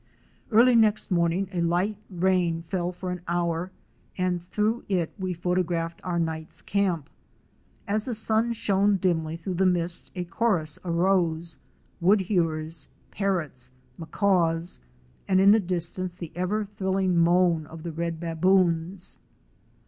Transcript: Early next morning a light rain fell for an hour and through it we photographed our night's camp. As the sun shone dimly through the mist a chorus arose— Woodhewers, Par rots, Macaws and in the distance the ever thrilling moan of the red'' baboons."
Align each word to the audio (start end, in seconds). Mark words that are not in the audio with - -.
Early 0.49 0.73
next 0.75 1.11
morning 1.11 1.47
a 1.53 1.61
light 1.61 1.95
rain 2.09 2.63
fell 2.63 2.91
for 2.91 3.11
an 3.11 3.21
hour 3.27 3.69
and 4.17 4.41
through 4.41 4.83
it 4.89 5.11
we 5.19 5.31
photographed 5.31 6.01
our 6.03 6.17
night's 6.17 6.63
camp. 6.63 7.07
As 7.87 8.05
the 8.05 8.15
sun 8.15 8.51
shone 8.53 8.97
dimly 8.97 9.37
through 9.37 9.53
the 9.53 9.65
mist 9.67 10.09
a 10.15 10.23
chorus 10.23 10.79
arose— 10.83 11.59
Woodhewers, 12.01 12.87
Par 13.11 13.33
rots, 13.33 13.69
Macaws 13.99 14.79
and 15.27 15.39
in 15.39 15.51
the 15.51 15.59
distance 15.59 16.15
the 16.15 16.31
ever 16.33 16.65
thrilling 16.65 17.15
moan 17.15 17.67
of 17.67 17.83
the 17.83 17.91
red'' 17.91 18.19
baboons." 18.19 19.19